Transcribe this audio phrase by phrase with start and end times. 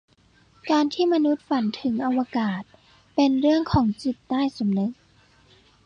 [0.71, 2.63] การที่มนุษย์ฝันถึงอวกาศ
[3.15, 4.91] เป็นเรื่องของจิตใต้สำนึก